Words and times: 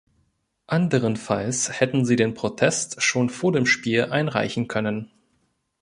Anderenfalls 0.65 1.79
hätten 1.79 2.05
sie 2.05 2.15
den 2.15 2.33
Protest 2.33 3.03
schon 3.03 3.29
vor 3.29 3.51
dem 3.51 3.67
Spiel 3.67 4.05
einreichen 4.05 4.67
können. 4.67 5.11